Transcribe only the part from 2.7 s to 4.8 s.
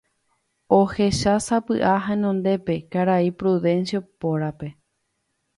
karai Prudencio pórape